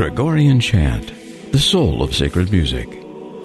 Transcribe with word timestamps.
Gregorian 0.00 0.60
chant, 0.60 1.12
the 1.52 1.58
soul 1.58 2.02
of 2.02 2.14
sacred 2.14 2.50
music, 2.50 2.88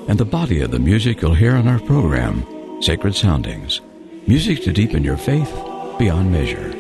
and 0.08 0.18
the 0.18 0.24
body 0.24 0.62
of 0.62 0.72
the 0.72 0.80
music 0.80 1.22
you'll 1.22 1.34
hear 1.34 1.54
on 1.54 1.68
our 1.68 1.82
program, 1.82 2.46
Sacred 2.82 3.14
Soundings, 3.14 3.82
music 4.26 4.64
to 4.64 4.72
deepen 4.72 5.04
your 5.04 5.18
faith 5.18 5.54
beyond 6.00 6.32
measure. 6.32 6.72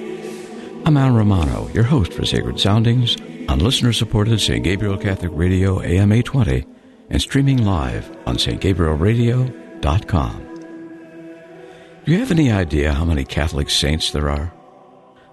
I'm 0.85 0.95
Al 0.95 1.11
Romano, 1.11 1.67
your 1.73 1.83
host 1.83 2.13
for 2.13 2.25
Sacred 2.25 2.57
Soundings 2.57 3.17
on 3.49 3.59
listener-supported 3.59 4.39
St. 4.39 4.63
Gabriel 4.63 4.97
Catholic 4.97 5.31
Radio 5.33 5.81
AM 5.81 6.13
820 6.13 6.65
and 7.09 7.21
streaming 7.21 7.65
live 7.65 8.09
on 8.25 8.37
stgabrielradio.com. 8.37 10.41
Do 12.05 12.11
you 12.13 12.19
have 12.19 12.31
any 12.31 12.49
idea 12.49 12.93
how 12.93 13.03
many 13.03 13.25
Catholic 13.25 13.69
saints 13.69 14.11
there 14.11 14.29
are? 14.29 14.53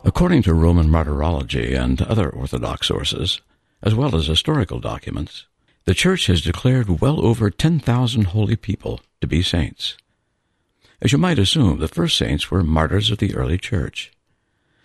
According 0.02 0.42
to 0.42 0.52
Roman 0.52 0.90
martyrology 0.90 1.74
and 1.74 2.02
other 2.02 2.28
Orthodox 2.28 2.88
sources, 2.88 3.40
as 3.82 3.94
well 3.94 4.14
as 4.14 4.26
historical 4.26 4.80
documents, 4.80 5.46
the 5.84 5.94
Church 5.94 6.26
has 6.26 6.40
declared 6.40 7.00
well 7.00 7.24
over 7.24 7.50
10,000 7.50 8.24
holy 8.26 8.56
people 8.56 9.00
to 9.20 9.26
be 9.26 9.42
saints. 9.42 9.96
As 11.00 11.10
you 11.10 11.18
might 11.18 11.38
assume, 11.38 11.80
the 11.80 11.88
first 11.88 12.16
saints 12.16 12.50
were 12.50 12.62
martyrs 12.62 13.10
of 13.10 13.18
the 13.18 13.34
early 13.34 13.58
Church. 13.58 14.12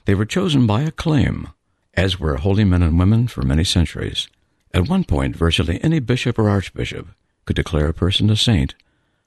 They 0.05 0.16
were 0.16 0.26
chosen 0.26 0.66
by 0.66 0.81
acclaim, 0.81 1.49
as 1.94 2.20
were 2.20 2.38
holy 2.38 2.63
men 2.63 2.81
and 2.81 2.98
women 2.98 3.27
for 3.27 3.44
many 3.44 3.63
centuries. 3.63 4.27
At 4.73 4.90
one 4.90 5.04
point, 5.04 5.35
virtually 5.35 5.79
any 5.84 5.99
bishop 5.99 6.40
or 6.40 6.49
archbishop 6.49 7.07
could 7.45 7.55
declare 7.55 7.88
a 7.88 7.93
person 7.93 8.29
a 8.29 8.35
saint, 8.35 8.73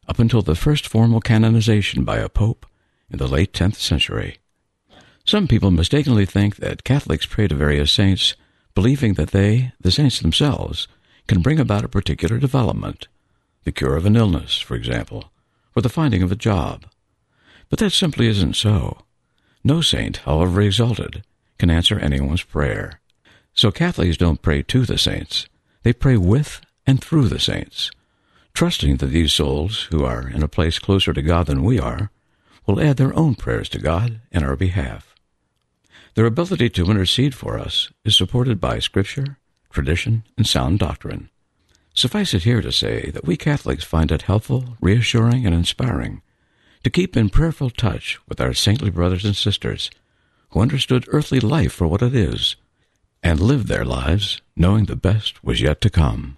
up 0.08 0.18
until 0.18 0.42
the 0.42 0.56
first 0.56 0.88
formal 0.88 1.20
canonization 1.20 2.04
by 2.04 2.18
a 2.18 2.28
pope 2.28 2.66
in 3.08 3.18
the 3.18 3.28
late 3.28 3.52
10th 3.52 3.76
century. 3.76 4.38
Some 5.24 5.46
people 5.46 5.70
mistakenly 5.70 6.26
think 6.26 6.56
that 6.56 6.82
Catholics 6.82 7.26
pray 7.26 7.46
to 7.46 7.54
various 7.54 7.92
saints, 7.92 8.34
believing 8.74 9.14
that 9.14 9.30
they, 9.30 9.72
the 9.80 9.90
saints 9.90 10.20
themselves, 10.20 10.88
can 11.26 11.42
bring 11.42 11.60
about 11.60 11.84
a 11.84 11.88
particular 11.88 12.38
development, 12.38 13.08
the 13.64 13.72
cure 13.72 13.96
of 13.96 14.06
an 14.06 14.16
illness, 14.16 14.58
for 14.58 14.74
example, 14.74 15.30
or 15.76 15.82
the 15.82 15.88
finding 15.88 16.22
of 16.22 16.32
a 16.32 16.36
job. 16.36 16.86
But 17.68 17.78
that 17.78 17.90
simply 17.90 18.26
isn't 18.26 18.56
so. 18.56 19.02
No 19.62 19.80
saint, 19.80 20.18
however 20.18 20.60
exalted, 20.60 21.22
can 21.58 21.70
answer 21.70 21.98
anyone's 21.98 22.42
prayer. 22.42 23.00
So 23.54 23.70
Catholics 23.70 24.16
don't 24.16 24.42
pray 24.42 24.62
to 24.62 24.84
the 24.84 24.98
saints. 24.98 25.46
They 25.82 25.92
pray 25.92 26.16
with 26.16 26.60
and 26.86 27.02
through 27.02 27.28
the 27.28 27.38
saints, 27.38 27.90
trusting 28.54 28.96
that 28.96 29.06
these 29.06 29.32
souls, 29.32 29.84
who 29.90 30.04
are 30.04 30.28
in 30.28 30.42
a 30.42 30.48
place 30.48 30.78
closer 30.78 31.12
to 31.12 31.22
God 31.22 31.46
than 31.46 31.62
we 31.62 31.78
are, 31.78 32.10
will 32.66 32.80
add 32.80 32.96
their 32.96 33.14
own 33.14 33.34
prayers 33.34 33.68
to 33.70 33.78
God 33.78 34.20
in 34.32 34.42
our 34.42 34.56
behalf. 34.56 35.09
Their 36.20 36.26
ability 36.26 36.68
to 36.68 36.90
intercede 36.90 37.34
for 37.34 37.58
us 37.58 37.90
is 38.04 38.14
supported 38.14 38.60
by 38.60 38.78
Scripture, 38.78 39.38
tradition, 39.70 40.24
and 40.36 40.46
sound 40.46 40.78
doctrine. 40.78 41.30
Suffice 41.94 42.34
it 42.34 42.42
here 42.42 42.60
to 42.60 42.70
say 42.70 43.10
that 43.12 43.24
we 43.24 43.38
Catholics 43.38 43.84
find 43.84 44.12
it 44.12 44.20
helpful, 44.28 44.76
reassuring, 44.82 45.46
and 45.46 45.54
inspiring 45.54 46.20
to 46.84 46.90
keep 46.90 47.16
in 47.16 47.30
prayerful 47.30 47.70
touch 47.70 48.18
with 48.28 48.38
our 48.38 48.52
saintly 48.52 48.90
brothers 48.90 49.24
and 49.24 49.34
sisters 49.34 49.90
who 50.50 50.60
understood 50.60 51.08
earthly 51.08 51.40
life 51.40 51.72
for 51.72 51.88
what 51.88 52.02
it 52.02 52.14
is 52.14 52.56
and 53.22 53.40
lived 53.40 53.68
their 53.68 53.86
lives 53.86 54.42
knowing 54.54 54.84
the 54.84 54.96
best 54.96 55.42
was 55.42 55.62
yet 55.62 55.80
to 55.80 55.88
come. 55.88 56.36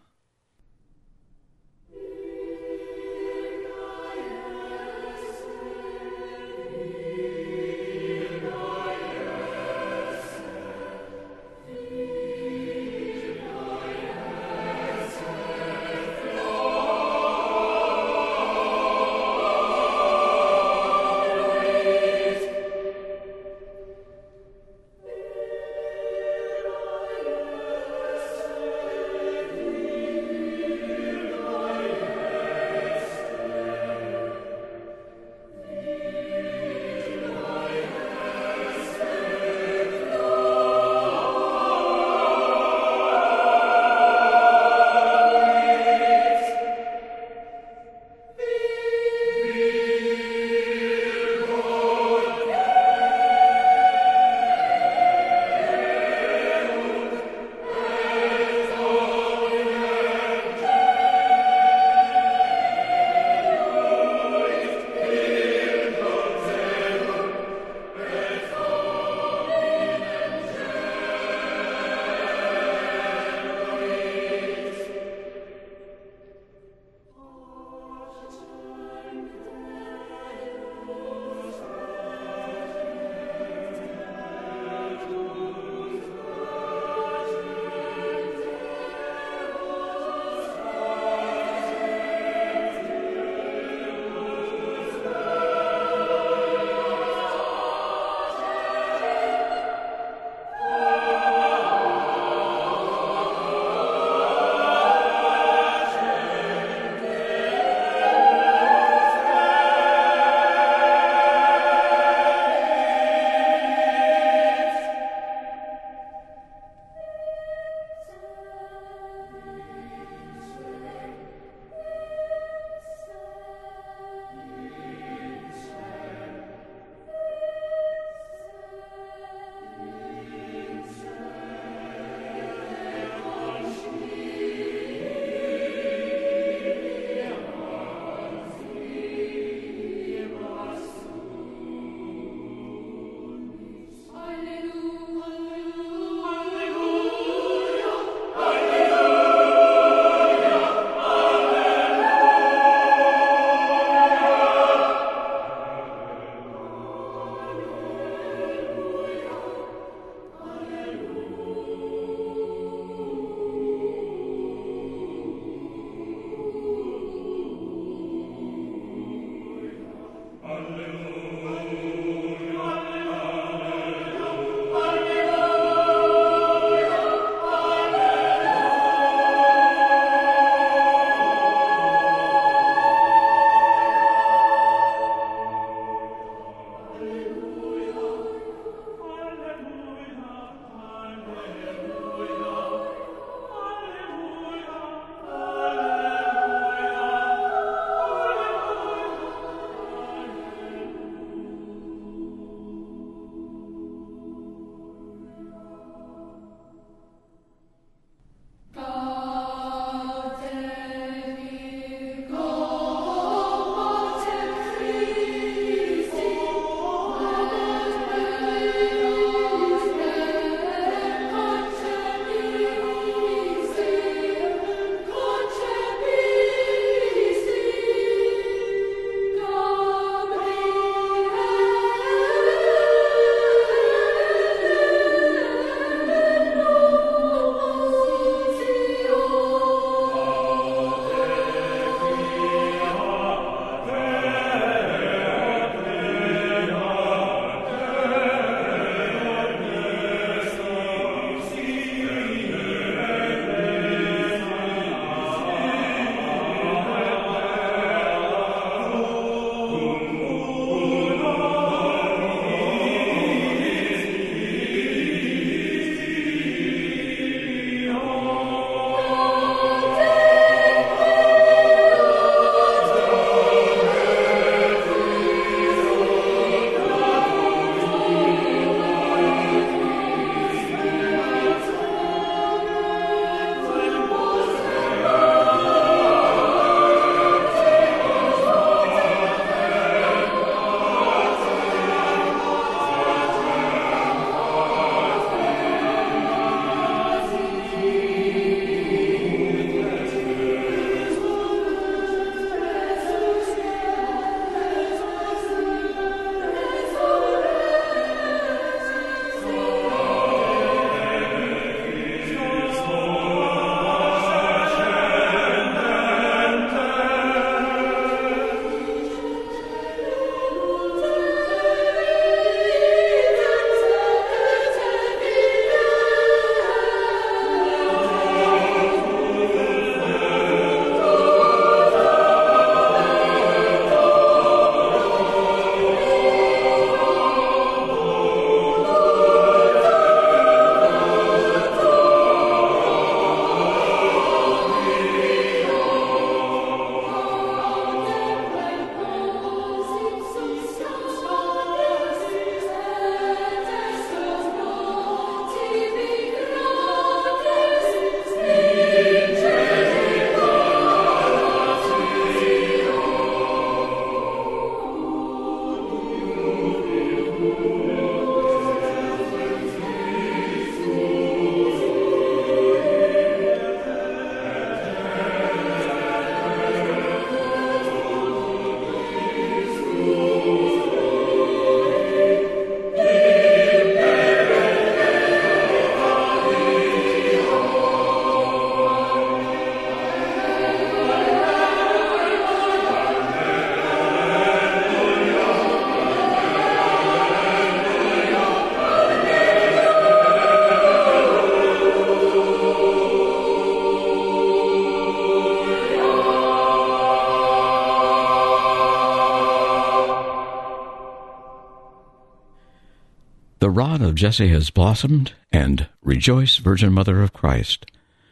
The 413.62 413.70
rod 413.70 414.02
of 414.02 414.16
Jesse 414.16 414.48
Has 414.48 414.70
Blossomed 414.70 415.34
and 415.52 415.86
Rejoice, 416.02 416.56
Virgin 416.56 416.92
Mother 416.92 417.22
of 417.22 417.32
Christ 417.32 417.86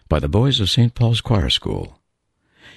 by 0.09 0.19
the 0.19 0.27
boys 0.27 0.59
of 0.59 0.69
St. 0.69 0.93
Paul's 0.93 1.21
Choir 1.21 1.51
School. 1.51 2.01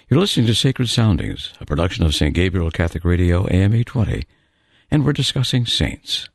You're 0.07 0.19
listening 0.19 0.45
to 0.45 0.53
Sacred 0.53 0.87
Soundings, 0.87 1.51
a 1.59 1.65
production 1.65 2.05
of 2.05 2.13
St. 2.13 2.31
Gabriel 2.31 2.69
Catholic 2.69 3.03
Radio 3.03 3.47
AM 3.47 3.73
820, 3.73 4.25
and 4.91 5.03
we're 5.03 5.13
discussing 5.13 5.65
saints. 5.65 6.29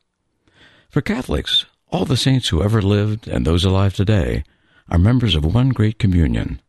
For 0.89 0.99
Catholics, 0.99 1.65
all 1.87 2.03
the 2.03 2.17
saints 2.17 2.49
who 2.49 2.61
ever 2.61 2.81
lived 2.81 3.25
and 3.29 3.47
those 3.47 3.63
alive 3.63 3.95
today 3.95 4.43
are 4.89 4.97
members 4.97 5.35
of 5.35 5.45
one 5.45 5.69
great 5.69 5.99
communion, 5.99 6.59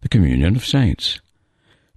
the 0.00 0.08
communion 0.08 0.56
of 0.56 0.66
saints. 0.66 1.20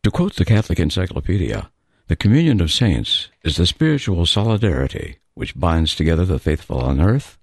To 0.04 0.12
quote 0.12 0.36
the 0.36 0.46
Catholic 0.46 0.80
Encyclopedia, 0.80 1.72
the 2.06 2.16
communion 2.16 2.62
of 2.62 2.72
saints 2.72 3.30
is 3.44 3.58
the 3.58 3.66
spiritual 3.66 4.28
solidarity 4.28 5.18
which 5.40 5.58
binds 5.58 5.96
together 5.96 6.26
the 6.26 6.38
faithful 6.38 6.82
on 6.82 7.00
earth, 7.00 7.38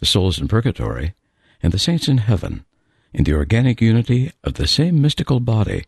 the 0.00 0.06
souls 0.06 0.38
in 0.38 0.48
purgatory, 0.48 1.12
and 1.62 1.74
the 1.74 1.78
saints 1.78 2.08
in 2.08 2.16
heaven, 2.16 2.64
in 3.12 3.24
the 3.24 3.34
organic 3.34 3.82
unity 3.82 4.32
of 4.42 4.54
the 4.54 4.66
same 4.66 4.98
mystical 5.02 5.40
body, 5.40 5.84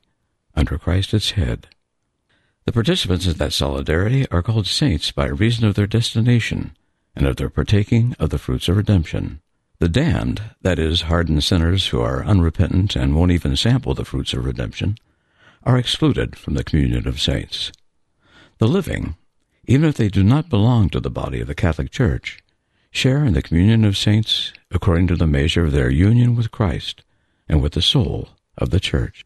under 0.55 0.77
Christ 0.77 1.15
its 1.15 1.31
head. 1.31 1.69
The 2.67 2.73
participants 2.73 3.27
in 3.27 3.39
that 3.39 3.55
solidarity 3.55 4.29
are 4.31 4.43
called 4.43 4.67
saints 4.67 5.11
by 5.13 5.29
reason 5.29 5.65
of 5.65 5.77
their 5.77 5.87
destination 5.87 6.77
and 7.15 7.27
of 7.27 7.37
their 7.37 7.49
partaking 7.49 8.15
of 8.19 8.29
the 8.29 8.39
fruits 8.39 8.69
of 8.69 8.77
redemption. 8.77 9.41
The 9.79 9.89
damned, 9.89 10.43
that 10.61 10.79
is, 10.79 11.03
hardened 11.03 11.43
sinners 11.43 11.87
who 11.87 12.03
are 12.03 12.23
unrepentant 12.23 12.97
and 12.97 13.17
won't 13.17 13.33
even 13.33 13.57
sample 13.57 13.95
the 13.95 14.05
fruits 14.05 14.35
of 14.35 14.45
redemption, 14.45 14.99
are 15.63 15.79
excluded 15.79 16.37
from 16.37 16.53
the 16.53 16.65
communion 16.65 17.09
of 17.09 17.19
saints. 17.19 17.73
The 18.59 18.69
living, 18.69 19.17
even 19.67 19.89
if 19.89 19.97
they 19.97 20.09
do 20.09 20.23
not 20.23 20.49
belong 20.49 20.89
to 20.89 21.01
the 21.01 21.11
body 21.11 21.41
of 21.41 21.49
the 21.49 21.55
Catholic 21.55 21.91
Church, 21.91 22.39
share 22.91 23.25
in 23.25 23.35
the 23.35 23.43
communion 23.43 23.85
of 23.85 23.97
saints 23.97 24.53
according 24.71 25.07
to 25.09 25.17
the 25.17 25.27
measure 25.27 25.65
of 25.65 25.73
their 25.73 25.91
union 25.91 26.37
with 26.37 26.51
Christ 26.51 27.03
and 27.49 27.61
with 27.61 27.73
the 27.73 27.83
soul 27.83 28.31
of 28.57 28.71
the 28.71 28.81
Church. 28.81 29.25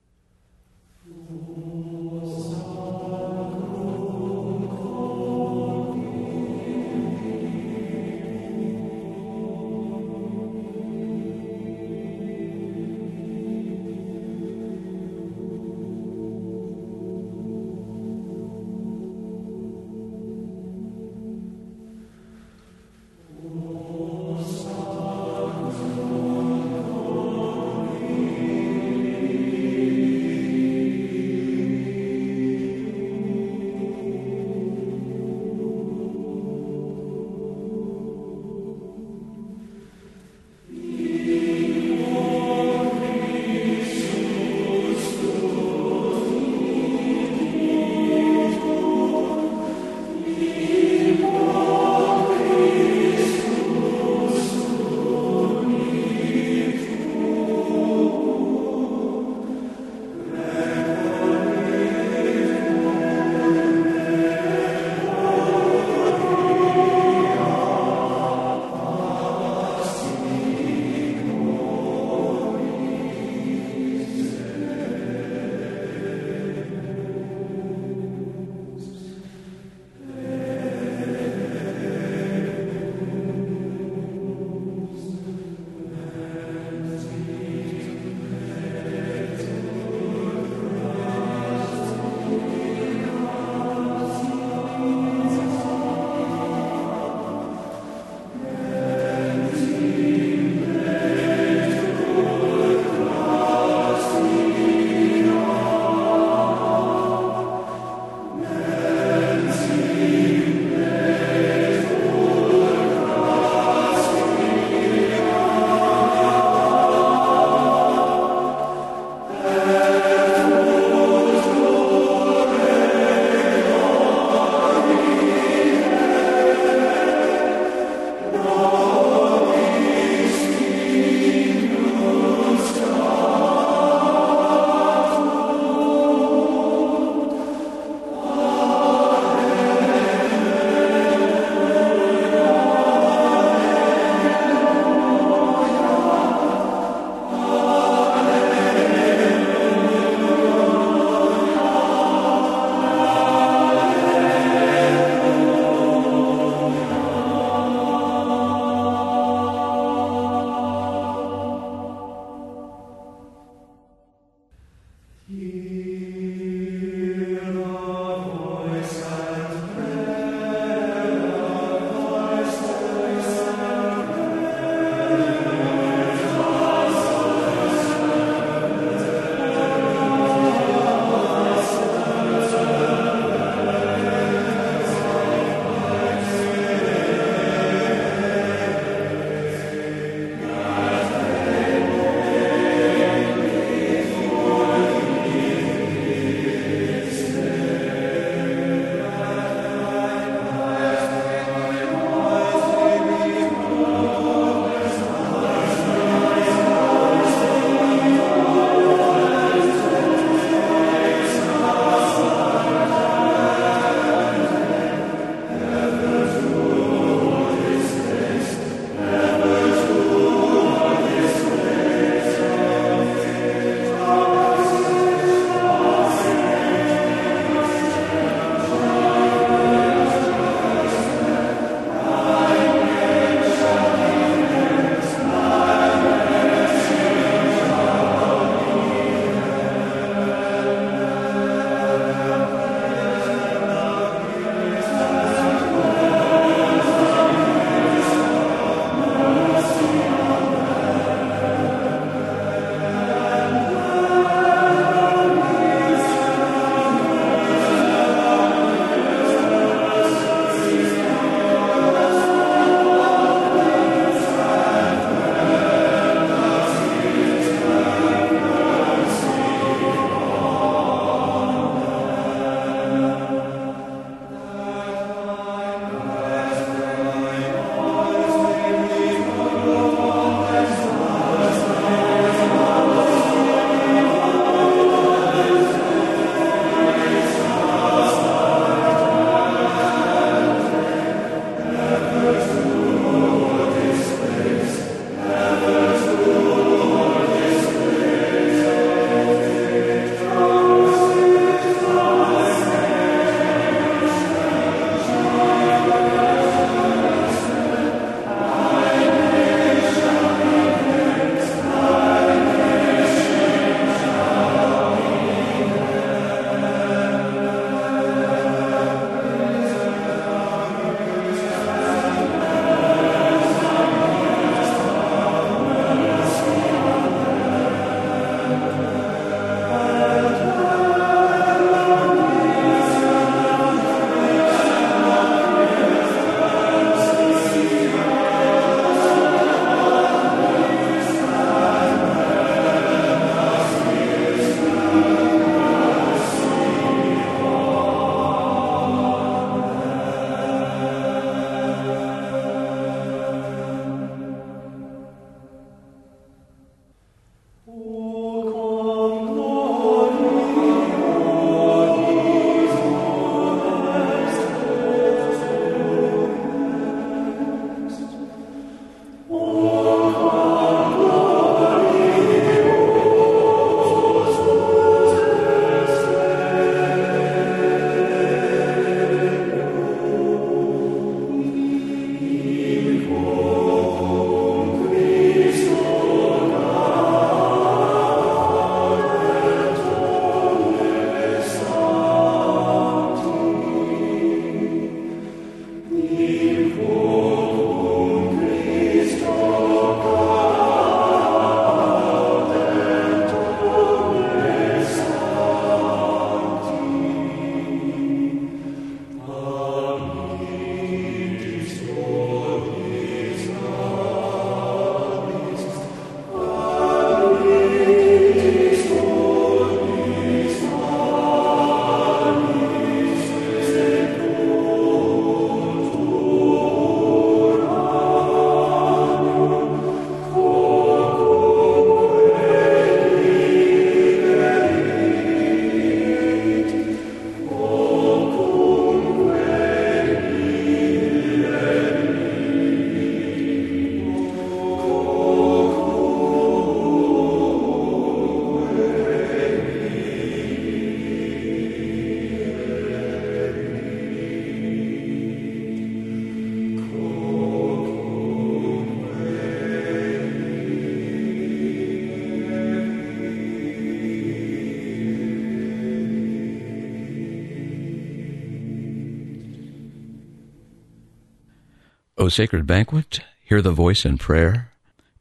O 472.20 472.28
sacred 472.28 472.66
banquet, 472.66 473.20
hear 473.42 473.62
the 473.62 473.72
voice 473.72 474.04
in 474.04 474.18
prayer, 474.18 474.72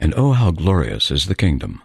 and 0.01 0.13
oh, 0.17 0.33
how 0.33 0.51
glorious 0.51 1.11
is 1.11 1.27
the 1.27 1.33
kingdom, 1.33 1.81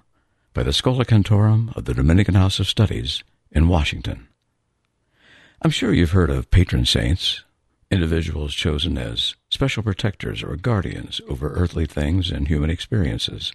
by 0.52 0.64
the 0.64 0.72
Schola 0.72 1.04
Cantorum 1.04 1.72
of 1.76 1.84
the 1.84 1.94
Dominican 1.94 2.34
House 2.34 2.58
of 2.58 2.66
Studies 2.66 3.22
in 3.52 3.68
Washington. 3.68 4.26
I'm 5.62 5.70
sure 5.70 5.92
you've 5.92 6.10
heard 6.10 6.30
of 6.30 6.50
patron 6.50 6.84
saints, 6.84 7.44
individuals 7.92 8.56
chosen 8.56 8.98
as 8.98 9.36
special 9.50 9.84
protectors 9.84 10.42
or 10.42 10.56
guardians 10.56 11.20
over 11.28 11.48
earthly 11.50 11.86
things 11.86 12.32
and 12.32 12.48
human 12.48 12.68
experiences. 12.68 13.52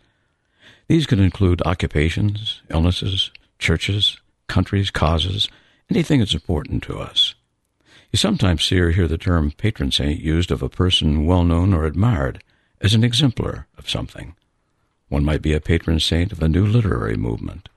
These 0.87 1.07
could 1.07 1.19
include 1.19 1.61
occupations, 1.65 2.61
illnesses, 2.69 3.31
churches, 3.57 4.17
countries, 4.47 4.91
causes, 4.91 5.49
anything 5.89 6.19
that's 6.19 6.33
important 6.33 6.83
to 6.83 6.99
us. 6.99 7.35
You 8.11 8.17
sometimes 8.17 8.63
see 8.63 8.79
or 8.79 8.91
hear 8.91 9.07
the 9.07 9.17
term 9.17 9.51
patron 9.51 9.91
saint 9.91 10.19
used 10.19 10.51
of 10.51 10.63
a 10.63 10.69
person 10.69 11.25
well 11.25 11.43
known 11.43 11.73
or 11.73 11.85
admired 11.85 12.43
as 12.81 12.93
an 12.93 13.03
exemplar 13.03 13.67
of 13.77 13.89
something. 13.89 14.35
One 15.09 15.23
might 15.23 15.41
be 15.41 15.53
a 15.53 15.61
patron 15.61 15.99
saint 15.99 16.31
of 16.31 16.41
a 16.41 16.49
new 16.49 16.65
literary 16.65 17.17
movement, 17.17 17.69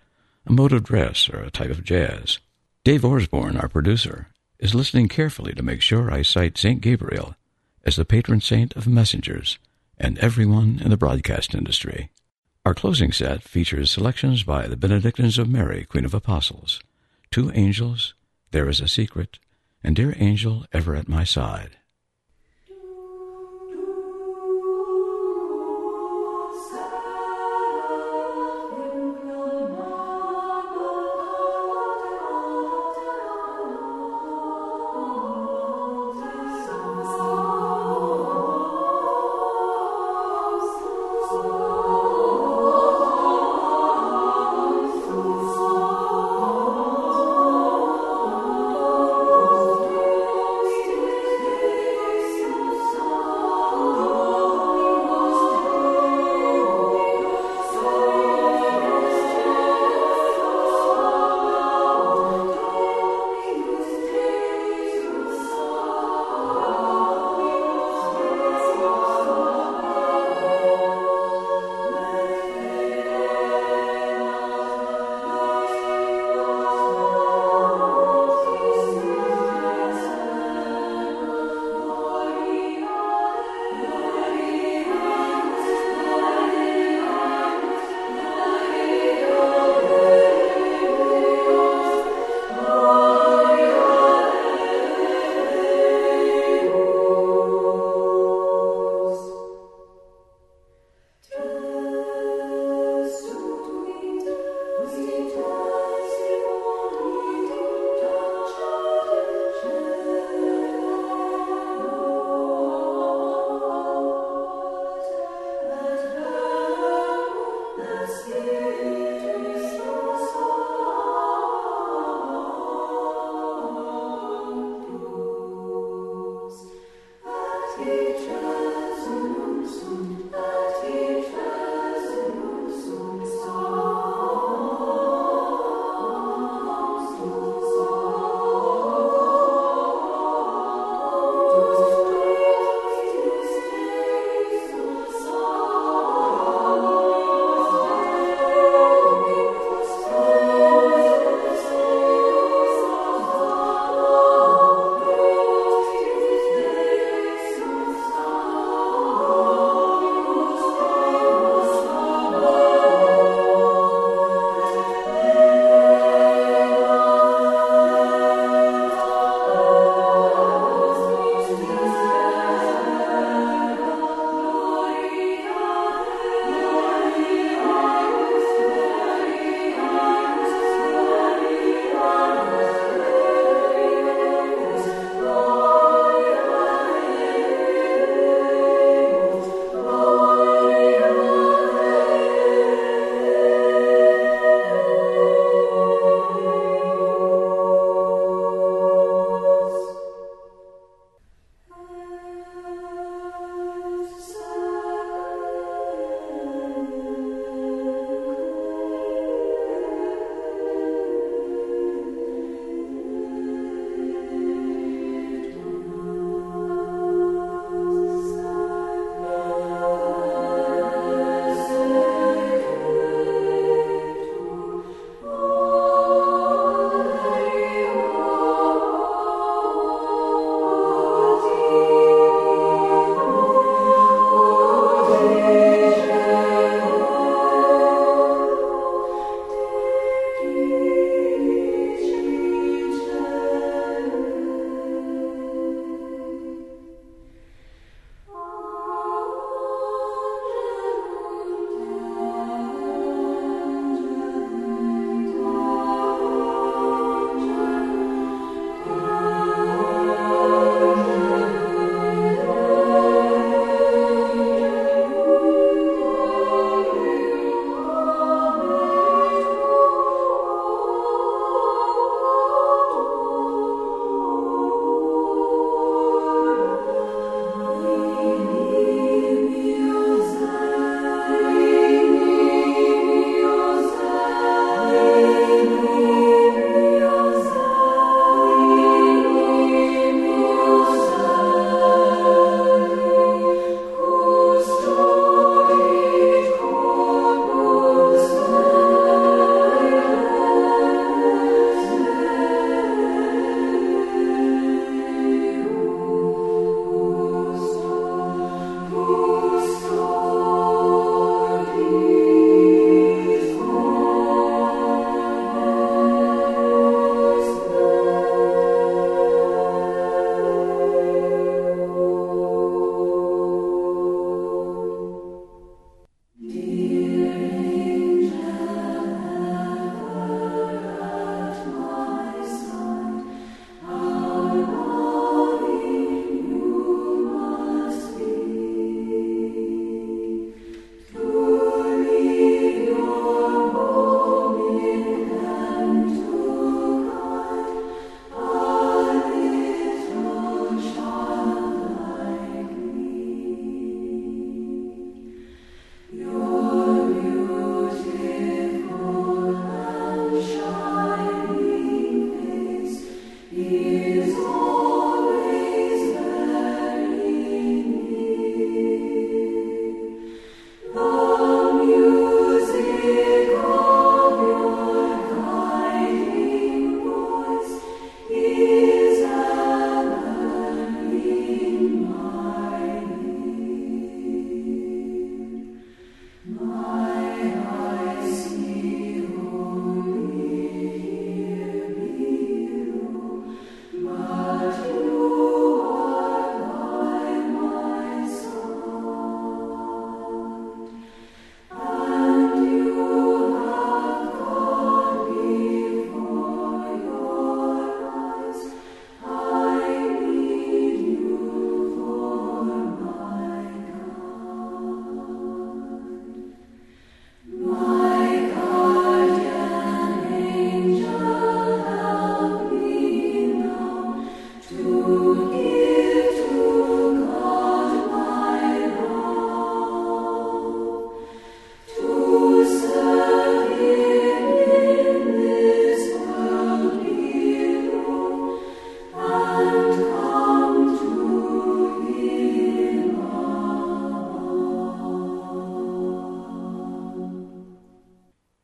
a 0.47 0.53
mode 0.53 0.73
of 0.73 0.85
dress, 0.85 1.29
or 1.29 1.41
a 1.41 1.51
type 1.51 1.71
of 1.71 1.85
jazz. 1.85 2.39
Dave 2.85 3.03
Orsborn, 3.03 3.61
our 3.61 3.69
producer, 3.69 4.29
is 4.59 4.75
listening 4.75 5.09
carefully 5.09 5.53
to 5.55 5.63
make 5.63 5.83
sure 5.83 6.11
I 6.11 6.23
cite 6.23 6.57
St. 6.57 6.81
Gabriel 6.81 7.35
as 7.85 7.97
the 7.97 8.05
patron 8.05 8.41
saint 8.41 8.75
of 8.75 8.87
messengers 8.87 9.59
and 9.99 10.19
everyone 10.19 10.81
in 10.83 10.91
the 10.91 10.97
broadcast 10.97 11.55
industry. 11.55 12.11
Our 12.65 12.75
closing 12.75 13.13
set 13.13 13.43
features 13.43 13.91
selections 13.91 14.45
by 14.45 14.67
the 14.67 14.77
Benedictines 14.77 15.37
of 15.37 15.49
Mary, 15.49 15.85
Queen 15.85 16.05
of 16.05 16.15
Apostles, 16.15 16.81
Two 17.31 17.51
Angels, 17.55 18.15
There 18.53 18.69
is 18.69 18.81
a 18.81 18.89
Secret, 18.89 19.39
and 19.85 19.97
dear 19.97 20.15
angel 20.19 20.65
ever 20.73 20.95
at 20.95 21.09
my 21.09 21.25
side. 21.25 21.77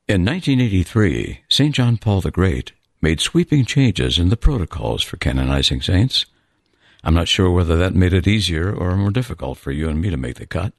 In 0.08 0.24
1983, 0.24 1.40
St. 1.50 1.74
John 1.74 1.98
Paul 1.98 2.22
the 2.22 2.30
Great 2.30 2.72
made 3.02 3.20
sweeping 3.20 3.66
changes 3.66 4.18
in 4.18 4.30
the 4.30 4.38
protocols 4.38 5.02
for 5.02 5.18
canonizing 5.18 5.82
saints. 5.82 6.24
I'm 7.04 7.12
not 7.12 7.28
sure 7.28 7.50
whether 7.50 7.76
that 7.76 7.94
made 7.94 8.14
it 8.14 8.26
easier 8.26 8.74
or 8.74 8.96
more 8.96 9.10
difficult 9.10 9.58
for 9.58 9.70
you 9.70 9.86
and 9.86 10.00
me 10.00 10.08
to 10.08 10.16
make 10.16 10.36
the 10.36 10.46
cut, 10.46 10.72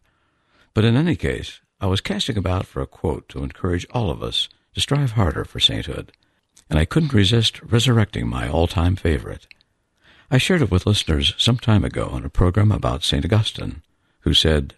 but 0.74 0.84
in 0.84 0.96
any 0.98 1.15
case, 1.15 1.62
I 1.80 1.86
was 1.86 2.02
casting 2.02 2.39
about 2.39 2.65
for 2.65 2.82
a 2.82 2.88
quote 2.88 3.30
to 3.30 3.44
encourage 3.44 3.86
all 3.92 4.10
of 4.10 4.24
us 4.24 4.50
to 4.74 4.82
strive 4.82 5.12
harder 5.12 5.46
for 5.46 5.60
sainthood, 5.60 6.12
and 6.68 6.80
I 6.80 6.86
couldn't 6.86 7.13
resist 7.13 7.62
resurrecting 7.62 8.28
my 8.28 8.50
all-time 8.50 8.96
favorite. 8.96 9.46
I 10.32 10.39
shared 10.39 10.63
it 10.63 10.72
with 10.72 10.88
listeners 10.88 11.36
some 11.38 11.60
time 11.60 11.86
ago 11.86 12.18
in 12.18 12.26
a 12.26 12.30
program 12.30 12.72
about 12.72 13.04
St. 13.04 13.24
Augustine, 13.24 13.84
who 14.22 14.34
said, 14.34 14.74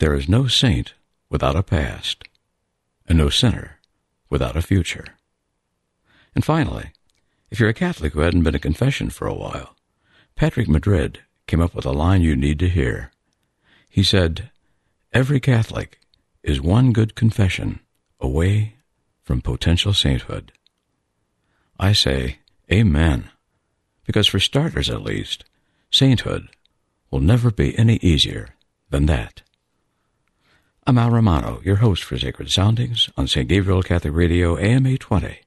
There 0.00 0.14
is 0.14 0.28
no 0.28 0.48
saint 0.48 0.94
without 1.28 1.54
a 1.54 1.62
past, 1.62 2.24
and 3.10 3.18
no 3.18 3.28
sinner 3.28 3.80
without 4.30 4.56
a 4.56 4.62
future. 4.62 5.04
And 6.32 6.44
finally, 6.44 6.92
if 7.50 7.58
you're 7.58 7.68
a 7.68 7.74
Catholic 7.74 8.12
who 8.12 8.20
hadn't 8.20 8.44
been 8.44 8.52
to 8.52 8.60
confession 8.60 9.10
for 9.10 9.26
a 9.26 9.34
while, 9.34 9.74
Patrick 10.36 10.68
Madrid 10.68 11.18
came 11.48 11.60
up 11.60 11.74
with 11.74 11.84
a 11.84 11.90
line 11.90 12.22
you 12.22 12.36
need 12.36 12.60
to 12.60 12.68
hear. 12.68 13.10
He 13.90 14.04
said, 14.04 14.50
Every 15.12 15.40
Catholic 15.40 15.98
is 16.44 16.60
one 16.60 16.92
good 16.92 17.16
confession 17.16 17.80
away 18.20 18.76
from 19.24 19.42
potential 19.42 19.92
sainthood. 19.92 20.52
I 21.80 21.92
say, 21.92 22.38
Amen. 22.72 23.28
Because 24.06 24.28
for 24.28 24.38
starters, 24.38 24.88
at 24.88 25.02
least, 25.02 25.44
sainthood 25.90 26.48
will 27.10 27.20
never 27.20 27.50
be 27.50 27.76
any 27.76 27.96
easier 27.96 28.50
than 28.90 29.06
that. 29.06 29.42
I'm 30.86 30.96
Al 30.96 31.10
Romano, 31.10 31.60
your 31.62 31.76
host 31.76 32.02
for 32.02 32.18
Sacred 32.18 32.50
Soundings 32.50 33.10
on 33.16 33.28
St. 33.28 33.46
Gabriel 33.46 33.82
Catholic 33.82 34.14
Radio 34.14 34.56
AM 34.56 34.86
820. 34.86 35.40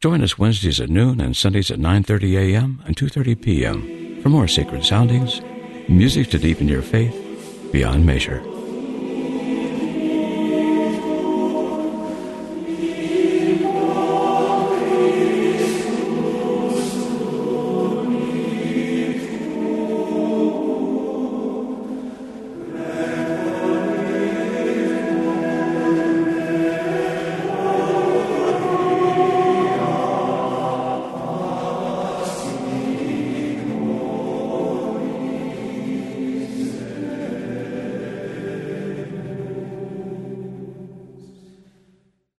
Join 0.00 0.22
us 0.22 0.38
Wednesdays 0.38 0.80
at 0.80 0.90
noon 0.90 1.20
and 1.20 1.36
Sundays 1.36 1.70
at 1.70 1.78
9.30 1.78 2.52
a.m. 2.52 2.82
and 2.84 2.96
2.30 2.96 3.40
p.m. 3.40 4.20
for 4.22 4.28
more 4.28 4.48
Sacred 4.48 4.84
Soundings, 4.84 5.40
music 5.88 6.30
to 6.30 6.38
deepen 6.38 6.66
your 6.66 6.82
faith 6.82 7.14
beyond 7.72 8.04
measure. 8.04 8.42